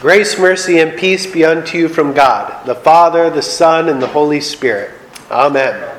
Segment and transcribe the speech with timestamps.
[0.00, 4.06] Grace, mercy, and peace be unto you from God, the Father, the Son, and the
[4.06, 4.94] Holy Spirit.
[5.30, 5.94] Amen.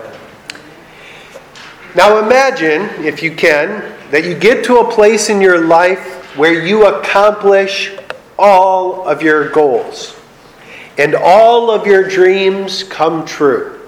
[1.95, 6.65] Now imagine, if you can, that you get to a place in your life where
[6.65, 7.95] you accomplish
[8.39, 10.15] all of your goals
[10.97, 13.79] and all of your dreams come true.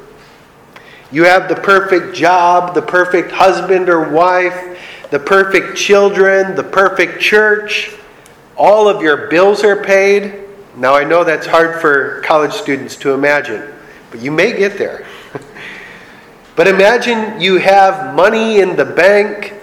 [1.12, 7.20] You have the perfect job, the perfect husband or wife, the perfect children, the perfect
[7.20, 7.96] church
[8.58, 10.44] all of your bills are paid.
[10.76, 13.74] Now, I know that's hard for college students to imagine,
[14.12, 15.06] but you may get there.
[16.56, 19.54] but imagine you have money in the bank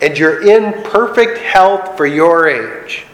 [0.00, 3.06] and you're in perfect health for your age.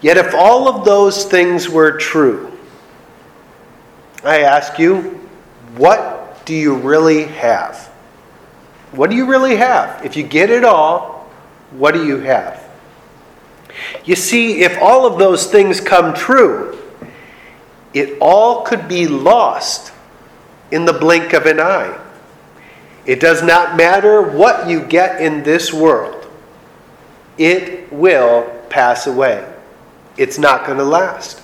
[0.00, 2.56] Yet, if all of those things were true,
[4.24, 5.20] I ask you,
[5.76, 7.86] what do you really have?
[8.92, 10.04] What do you really have?
[10.04, 11.28] If you get it all,
[11.72, 12.67] what do you have?
[14.04, 16.78] You see, if all of those things come true,
[17.94, 19.92] it all could be lost
[20.70, 21.98] in the blink of an eye.
[23.06, 26.26] It does not matter what you get in this world,
[27.38, 29.50] it will pass away.
[30.16, 31.40] It's not going to last.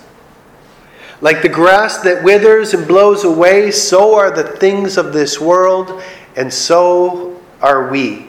[1.21, 6.03] Like the grass that withers and blows away, so are the things of this world,
[6.37, 8.27] and so are we.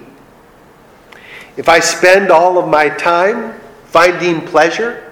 [1.58, 3.59] If I spend all of my time
[3.95, 5.09] finding pleasure,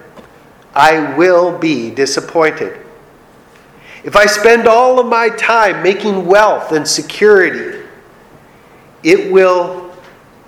[0.74, 2.78] I will be disappointed.
[4.04, 7.82] If I spend all of my time making wealth and security,
[9.02, 9.90] it will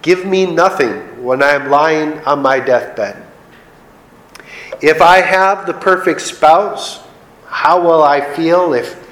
[0.02, 3.24] give me nothing when I am lying on my deathbed.
[4.82, 7.02] If I have the perfect spouse,
[7.46, 9.02] how will I feel if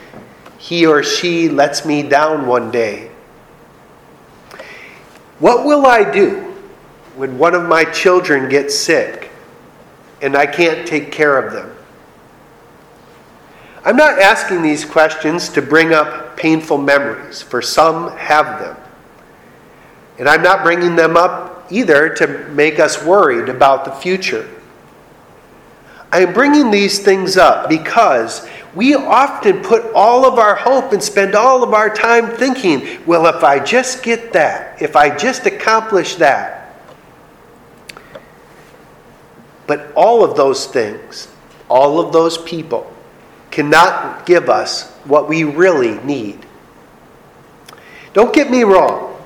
[0.58, 3.10] he or she lets me down one day?
[5.38, 6.53] What will I do
[7.16, 9.30] when one of my children gets sick
[10.20, 11.74] and I can't take care of them?
[13.84, 18.76] I'm not asking these questions to bring up painful memories, for some have them.
[20.18, 24.48] And I'm not bringing them up either to make us worried about the future.
[26.10, 31.02] I am bringing these things up because we often put all of our hope and
[31.02, 35.46] spend all of our time thinking, well, if I just get that, if I just
[35.46, 36.63] accomplish that,
[39.66, 41.28] but all of those things,
[41.68, 42.92] all of those people,
[43.50, 46.44] cannot give us what we really need.
[48.12, 49.16] Don't get me wrong.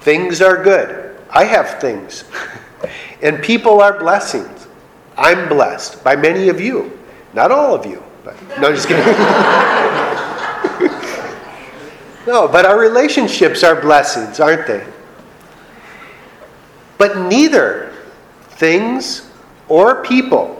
[0.00, 1.16] Things are good.
[1.30, 2.24] I have things.
[3.22, 4.66] and people are blessings.
[5.16, 6.98] I'm blessed by many of you.
[7.34, 8.02] Not all of you.
[8.24, 9.04] But, no, just kidding.
[12.26, 14.86] no, but our relationships are blessings, aren't they?
[16.98, 17.92] But neither
[18.50, 19.27] things
[19.68, 20.54] or people,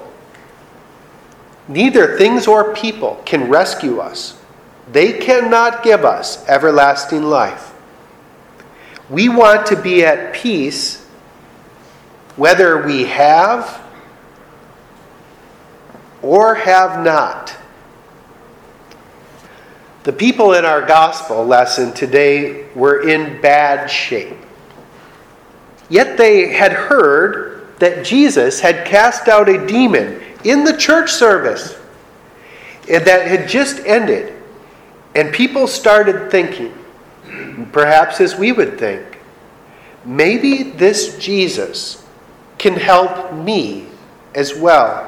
[1.66, 4.38] neither things or people can rescue us.
[4.90, 7.74] They cannot give us everlasting life.
[9.10, 11.04] We want to be at peace
[12.36, 13.82] whether we have
[16.22, 17.54] or have not.
[20.04, 24.36] The people in our gospel lesson today were in bad shape.
[25.90, 31.78] Yet they had heard that Jesus had cast out a demon in the church service
[32.86, 34.34] that had just ended.
[35.14, 36.72] And people started thinking,
[37.72, 39.18] perhaps as we would think,
[40.04, 42.04] maybe this Jesus
[42.56, 43.86] can help me
[44.34, 45.04] as well.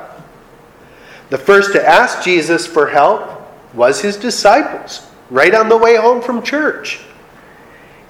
[1.31, 3.41] The first to ask Jesus for help
[3.75, 7.01] was his disciples, right on the way home from church.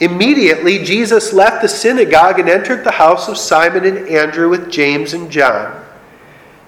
[0.01, 5.13] Immediately, Jesus left the synagogue and entered the house of Simon and Andrew with James
[5.13, 5.85] and John.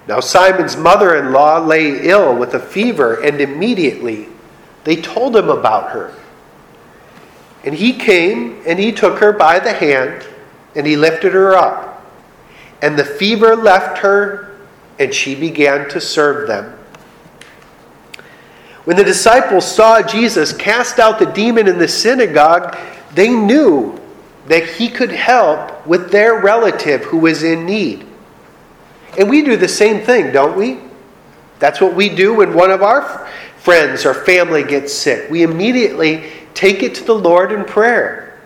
[0.07, 4.27] Now, Simon's mother in law lay ill with a fever, and immediately
[4.83, 6.13] they told him about her.
[7.63, 10.27] And he came and he took her by the hand
[10.75, 12.05] and he lifted her up.
[12.81, 14.57] And the fever left her,
[14.99, 16.77] and she began to serve them.
[18.83, 22.77] When the disciples saw Jesus cast out the demon in the synagogue,
[23.13, 23.99] they knew
[24.47, 28.05] that he could help with their relative who was in need.
[29.17, 30.79] And we do the same thing, don't we?
[31.59, 35.29] That's what we do when one of our friends or family gets sick.
[35.29, 38.37] We immediately take it to the Lord in prayer.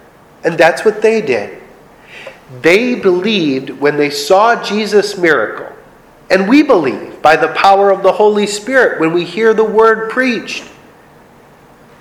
[0.44, 1.62] And that's what they did.
[2.62, 5.75] They believed when they saw Jesus' miracle.
[6.30, 10.12] And we believe by the power of the Holy Spirit when we hear the word
[10.12, 10.64] preached.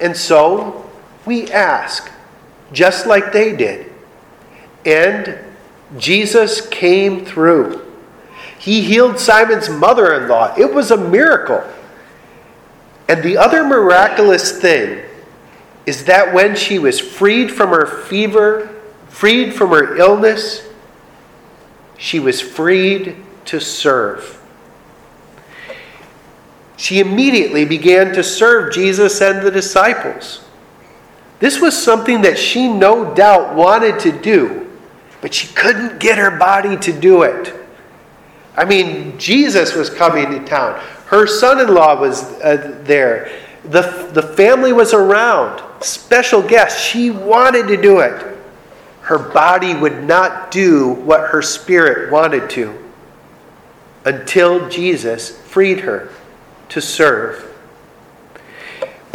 [0.00, 0.90] And so
[1.24, 2.10] we ask
[2.72, 3.92] just like they did.
[4.84, 5.38] And
[5.98, 7.82] Jesus came through.
[8.58, 10.54] He healed Simon's mother in law.
[10.56, 11.62] It was a miracle.
[13.08, 15.02] And the other miraculous thing
[15.84, 18.74] is that when she was freed from her fever,
[19.08, 20.66] freed from her illness,
[21.96, 23.16] she was freed
[23.46, 24.42] to serve.
[26.76, 30.45] She immediately began to serve Jesus and the disciples.
[31.38, 34.70] This was something that she no doubt wanted to do,
[35.20, 37.54] but she couldn't get her body to do it.
[38.56, 40.80] I mean, Jesus was coming to town.
[41.06, 43.30] Her son in law was uh, there.
[43.64, 45.62] The, the family was around.
[45.82, 46.82] Special guests.
[46.82, 48.36] She wanted to do it.
[49.02, 52.76] Her body would not do what her spirit wanted to
[54.04, 56.10] until Jesus freed her
[56.70, 57.55] to serve.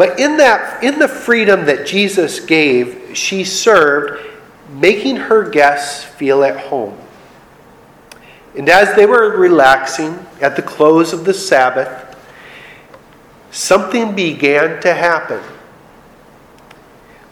[0.01, 4.19] But in that in the freedom that Jesus gave, she served,
[4.68, 6.98] making her guests feel at home.
[8.57, 12.18] And as they were relaxing at the close of the Sabbath,
[13.51, 15.39] something began to happen.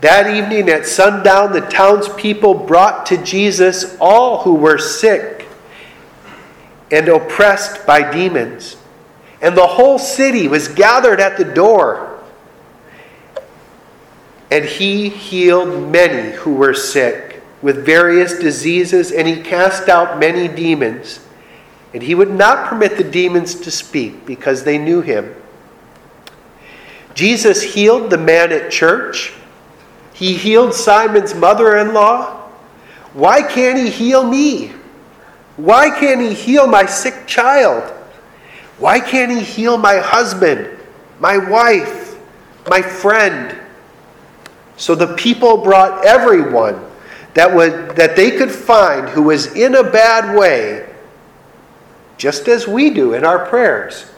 [0.01, 5.48] That evening at sundown, the townspeople brought to Jesus all who were sick
[6.92, 8.77] and oppressed by demons.
[9.42, 12.19] And the whole city was gathered at the door.
[14.51, 20.47] And he healed many who were sick with various diseases, and he cast out many
[20.47, 21.19] demons.
[21.93, 25.35] And he would not permit the demons to speak because they knew him.
[27.13, 29.33] Jesus healed the man at church.
[30.13, 32.47] He healed Simon's mother in law.
[33.13, 34.73] Why can't he heal me?
[35.57, 37.83] Why can't he heal my sick child?
[38.77, 40.69] Why can't he heal my husband,
[41.19, 42.17] my wife,
[42.69, 43.58] my friend?
[44.79, 46.81] So the people brought everyone
[47.33, 50.89] that, would, that they could find who was in a bad way,
[52.17, 54.09] just as we do in our prayers.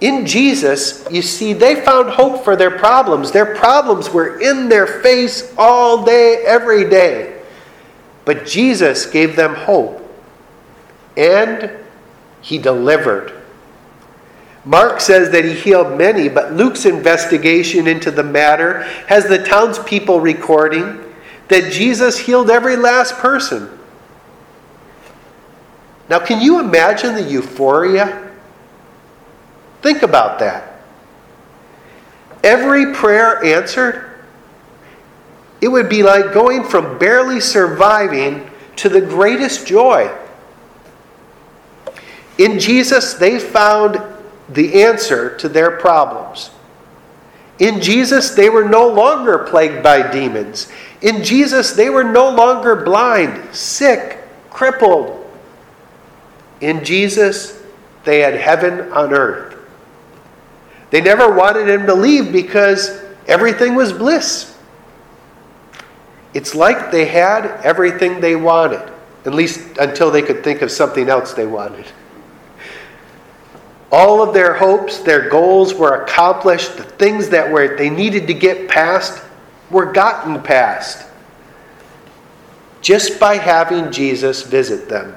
[0.00, 3.32] In Jesus, you see, they found hope for their problems.
[3.32, 7.42] Their problems were in their face all day, every day.
[8.24, 10.00] But Jesus gave them hope,
[11.16, 11.72] and
[12.40, 13.37] he delivered.
[14.68, 20.20] Mark says that he healed many, but Luke's investigation into the matter has the townspeople
[20.20, 21.02] recording
[21.48, 23.70] that Jesus healed every last person.
[26.10, 28.30] Now, can you imagine the euphoria?
[29.80, 30.82] Think about that.
[32.44, 34.20] Every prayer answered,
[35.62, 40.14] it would be like going from barely surviving to the greatest joy.
[42.36, 44.07] In Jesus, they found
[44.48, 46.50] the answer to their problems.
[47.58, 50.68] In Jesus, they were no longer plagued by demons.
[51.02, 54.18] In Jesus, they were no longer blind, sick,
[54.50, 55.14] crippled.
[56.60, 57.60] In Jesus,
[58.04, 59.56] they had heaven on earth.
[60.90, 64.56] They never wanted him to leave because everything was bliss.
[66.34, 68.82] It's like they had everything they wanted,
[69.24, 71.86] at least until they could think of something else they wanted.
[73.90, 76.76] All of their hopes, their goals were accomplished.
[76.76, 79.22] The things that were they needed to get past
[79.70, 81.06] were gotten past
[82.80, 85.14] just by having Jesus visit them.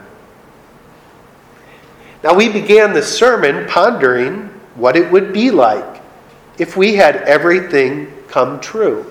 [2.23, 6.01] Now, we began the sermon pondering what it would be like
[6.57, 9.06] if we had everything come true.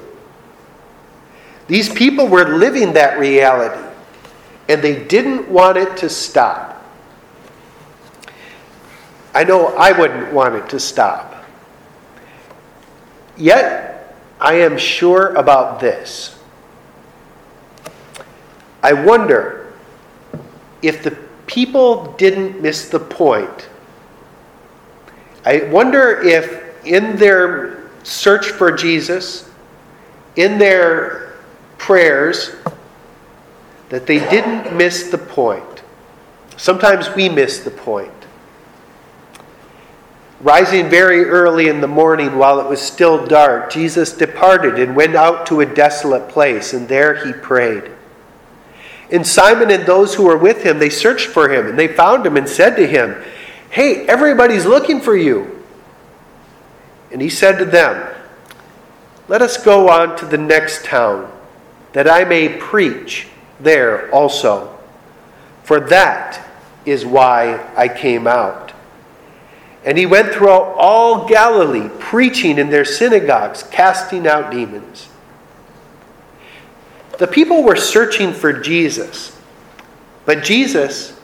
[1.67, 3.83] These people were living that reality,
[4.69, 6.80] and they didn't want it to stop.
[9.41, 11.35] I know I wouldn't want it to stop.
[13.39, 16.39] Yet, I am sure about this.
[18.83, 19.73] I wonder
[20.83, 21.13] if the
[21.47, 23.71] people didn't miss the point.
[25.47, 29.49] I wonder if in their search for Jesus,
[30.37, 31.39] in their
[31.79, 32.57] prayers,
[33.89, 35.83] that they didn't miss the point.
[36.59, 38.13] Sometimes we miss the point.
[40.41, 45.15] Rising very early in the morning while it was still dark, Jesus departed and went
[45.15, 47.91] out to a desolate place, and there he prayed.
[49.11, 52.25] And Simon and those who were with him, they searched for him, and they found
[52.25, 53.23] him and said to him,
[53.69, 55.63] Hey, everybody's looking for you.
[57.13, 58.15] And he said to them,
[59.29, 61.31] Let us go on to the next town,
[61.93, 63.29] that I may preach
[63.59, 64.79] there also.
[65.65, 66.49] For that
[66.87, 68.70] is why I came out.
[69.85, 75.09] And he went throughout all Galilee, preaching in their synagogues, casting out demons.
[77.19, 79.39] The people were searching for Jesus,
[80.25, 81.19] but Jesus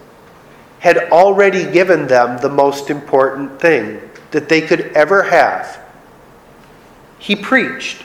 [0.78, 5.80] had already given them the most important thing that they could ever have.
[7.18, 8.04] He preached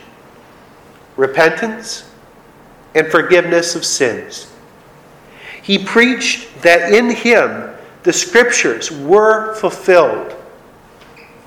[1.18, 2.10] repentance
[2.96, 4.52] and forgiveness of sins.
[5.62, 7.70] He preached that in him
[8.04, 10.36] the scriptures were fulfilled,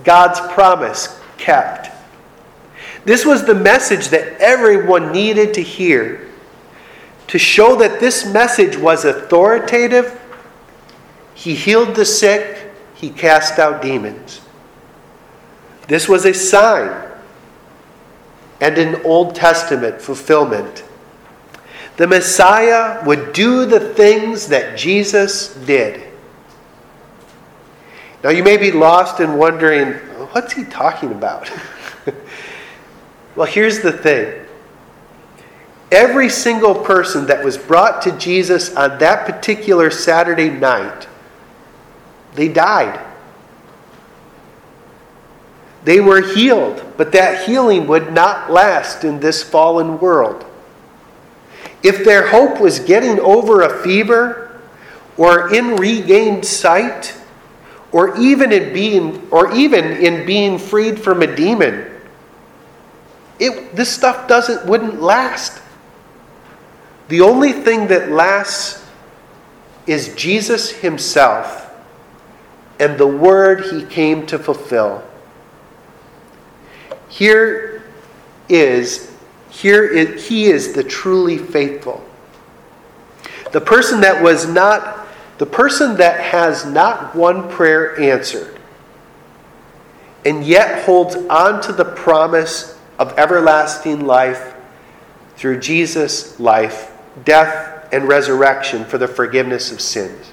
[0.04, 1.90] God's promise kept.
[3.04, 6.24] This was the message that everyone needed to hear
[7.28, 10.20] to show that this message was authoritative.
[11.34, 14.40] He healed the sick, he cast out demons.
[15.88, 17.10] This was a sign
[18.60, 20.84] and an Old Testament fulfillment.
[21.96, 26.02] The Messiah would do the things that Jesus did.
[28.24, 29.92] Now, you may be lost and wondering,
[30.32, 31.52] what's he talking about?
[33.36, 34.40] well, here's the thing
[35.92, 41.06] every single person that was brought to Jesus on that particular Saturday night,
[42.34, 42.98] they died.
[45.84, 50.46] They were healed, but that healing would not last in this fallen world.
[51.82, 54.62] If their hope was getting over a fever,
[55.18, 57.14] or in regained sight,
[57.94, 61.88] or even in being, or even in being freed from a demon,
[63.38, 65.62] it, this stuff doesn't wouldn't last.
[67.06, 68.84] The only thing that lasts
[69.86, 71.72] is Jesus Himself
[72.80, 75.04] and the word He came to fulfill.
[77.08, 77.84] Here
[78.48, 79.14] is,
[79.50, 82.04] here is, he is the truly faithful.
[83.52, 85.03] The person that was not,
[85.38, 88.58] the person that has not one prayer answered,
[90.24, 94.54] and yet holds on to the promise of everlasting life
[95.36, 96.92] through Jesus' life,
[97.24, 100.32] death, and resurrection for the forgiveness of sins.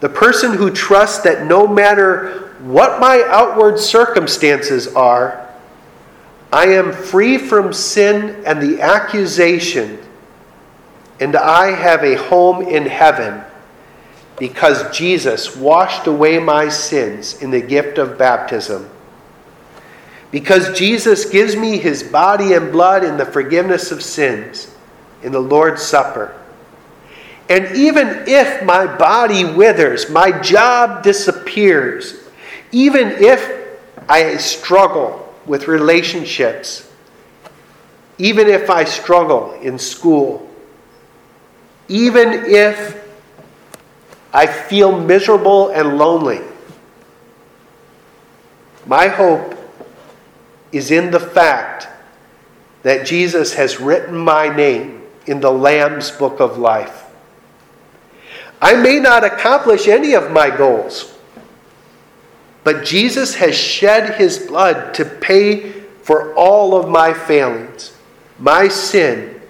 [0.00, 5.48] The person who trusts that no matter what my outward circumstances are,
[6.52, 9.98] I am free from sin and the accusation,
[11.20, 13.44] and I have a home in heaven
[14.40, 18.88] because Jesus washed away my sins in the gift of baptism.
[20.30, 24.74] Because Jesus gives me his body and blood in the forgiveness of sins
[25.22, 26.34] in the Lord's Supper.
[27.50, 32.14] And even if my body withers, my job disappears,
[32.72, 33.78] even if
[34.08, 36.90] I struggle with relationships,
[38.16, 40.48] even if I struggle in school,
[41.88, 43.00] even if
[44.32, 46.40] I feel miserable and lonely,
[48.86, 49.56] my hope
[50.72, 51.88] is in the fact
[52.82, 57.04] that Jesus has written my name in the Lamb's book of life.
[58.62, 61.16] I may not accomplish any of my goals.
[62.62, 65.72] But Jesus has shed his blood to pay
[66.02, 67.96] for all of my failings,
[68.38, 69.40] my sin,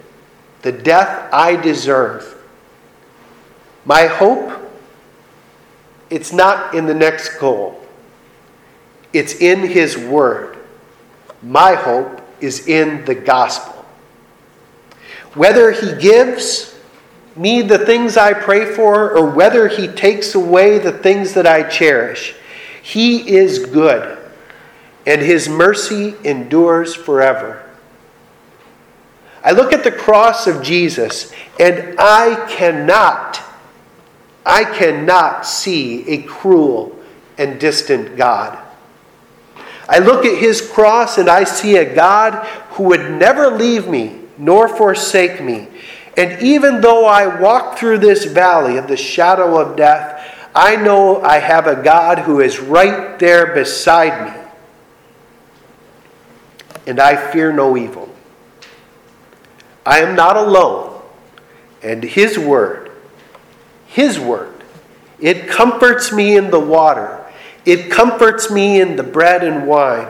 [0.62, 2.36] the death I deserve.
[3.84, 4.59] My hope,
[6.10, 7.80] it's not in the next goal,
[9.12, 10.58] it's in his word.
[11.42, 13.84] My hope is in the gospel.
[15.34, 16.76] Whether he gives
[17.36, 21.62] me the things I pray for or whether he takes away the things that I
[21.62, 22.34] cherish,
[22.82, 24.18] he is good,
[25.06, 27.62] and his mercy endures forever.
[29.42, 33.40] I look at the cross of Jesus, and I cannot,
[34.50, 36.98] I cannot see a cruel
[37.38, 38.58] and distant God.
[39.88, 44.22] I look at his cross and I see a God who would never leave me
[44.38, 45.68] nor forsake me.
[46.16, 51.22] And even though I walk through this valley of the shadow of death, I know
[51.22, 54.42] I have a God who is right there beside me.
[56.88, 58.12] And I fear no evil.
[59.86, 61.02] I am not alone.
[61.84, 62.89] And His Word,
[63.90, 64.54] His Word,
[65.18, 67.26] it comforts me in the water.
[67.66, 70.08] It comforts me in the bread and wine.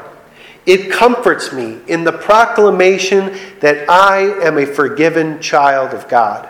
[0.66, 6.46] It comforts me in the proclamation that I am a forgiven child of God.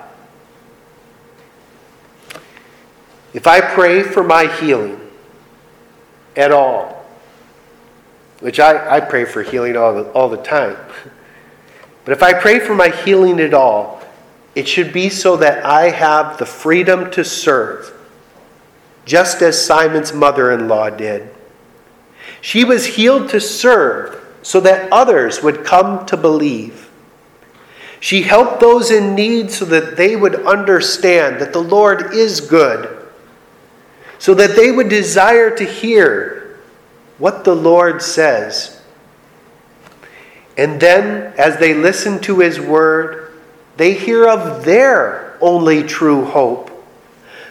[3.32, 5.00] If I pray for my healing
[6.34, 7.06] at all,
[8.40, 10.76] which I, I pray for healing all the, all the time,
[12.04, 13.99] but if I pray for my healing at all,
[14.54, 17.92] it should be so that I have the freedom to serve,
[19.04, 21.28] just as Simon's mother in law did.
[22.40, 26.90] She was healed to serve so that others would come to believe.
[28.00, 33.00] She helped those in need so that they would understand that the Lord is good
[34.20, 36.58] so that they would desire to hear
[37.16, 38.78] what the Lord says.
[40.58, 43.29] And then, as they listened to his word,
[43.80, 46.70] they hear of their only true hope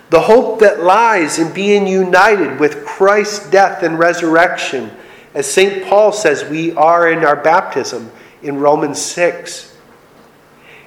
[0.09, 4.91] the hope that lies in being united with Christ's death and resurrection,
[5.35, 5.85] as St.
[5.85, 9.77] Paul says we are in our baptism in Romans 6.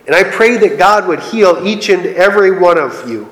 [0.06, 3.30] And I pray that God would heal each and every one of you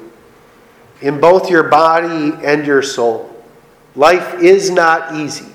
[1.01, 3.27] in both your body and your soul.
[3.97, 5.49] Life is not easy.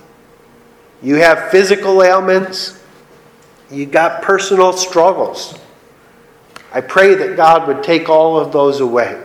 [1.01, 2.81] You have physical ailments,
[3.71, 5.57] you got personal struggles.
[6.73, 9.21] I pray that God would take all of those away.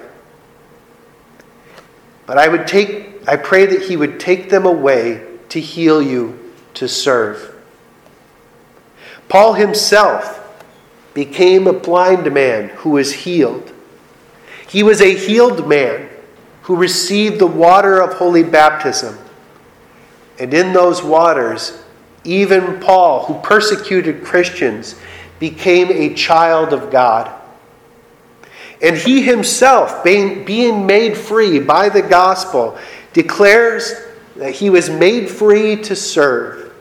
[2.27, 6.53] But I would take I pray that he would take them away to heal you
[6.75, 7.55] to serve.
[9.29, 10.39] Paul himself
[11.15, 13.73] became a blind man who was healed.
[14.67, 16.09] He was a healed man
[16.63, 19.19] who received the water of holy baptism.
[20.39, 21.83] And in those waters,
[22.25, 24.95] even Paul, who persecuted Christians,
[25.41, 27.35] became a child of God.
[28.83, 32.79] And he himself, being, made free by the gospel,
[33.13, 33.93] declares
[34.37, 36.73] that he was made free to serve.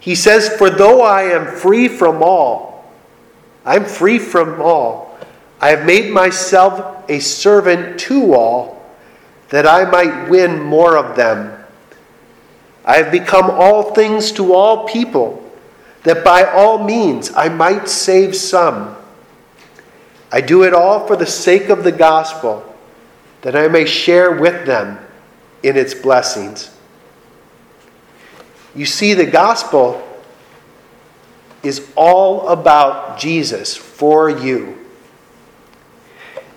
[0.00, 2.92] He says, For though I am free from all,
[3.64, 5.16] I'm free from all,
[5.60, 8.84] I have made myself a servant to all,
[9.50, 11.56] that I might win more of them.
[12.84, 15.41] I have become all things to all people,
[16.04, 18.96] that by all means I might save some.
[20.30, 22.64] I do it all for the sake of the gospel,
[23.42, 24.98] that I may share with them
[25.62, 26.70] in its blessings.
[28.74, 30.02] You see, the gospel
[31.62, 34.78] is all about Jesus for you.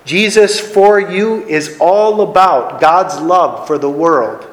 [0.06, 4.48] Jesus for you is all about God's love for the world.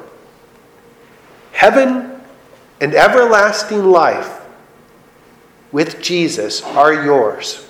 [1.51, 2.19] Heaven
[2.81, 4.42] and everlasting life
[5.73, 7.67] with Jesus are yours.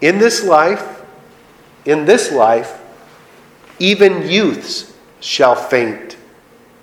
[0.00, 1.02] In this life,
[1.84, 2.80] in this life,
[3.78, 6.16] even youths shall faint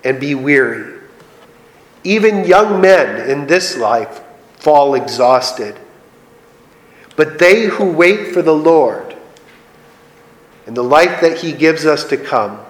[0.04, 1.00] and be weary.
[2.04, 4.20] Even young men in this life
[4.56, 5.76] fall exhausted.
[7.16, 9.16] But they who wait for the Lord
[10.66, 12.60] and the life that he gives us to come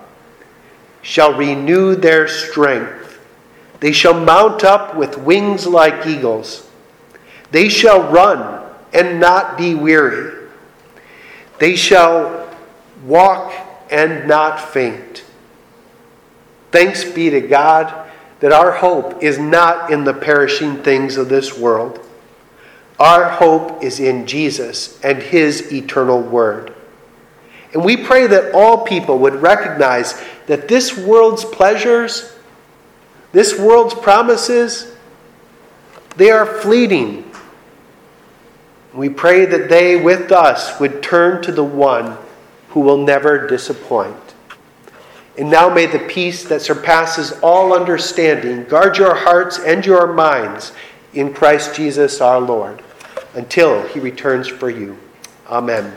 [1.02, 3.18] shall renew their strength.
[3.80, 6.67] They shall mount up with wings like eagles.
[7.50, 10.48] They shall run and not be weary.
[11.58, 12.48] They shall
[13.04, 13.52] walk
[13.90, 15.24] and not faint.
[16.70, 21.58] Thanks be to God that our hope is not in the perishing things of this
[21.58, 22.04] world.
[23.00, 26.74] Our hope is in Jesus and His eternal Word.
[27.72, 32.34] And we pray that all people would recognize that this world's pleasures,
[33.32, 34.94] this world's promises,
[36.16, 37.27] they are fleeting
[38.98, 42.16] we pray that they with us would turn to the one
[42.70, 44.16] who will never disappoint.
[45.38, 50.72] And now may the peace that surpasses all understanding guard your hearts and your minds
[51.14, 52.82] in Christ Jesus our Lord
[53.34, 54.98] until he returns for you.
[55.48, 55.92] Amen.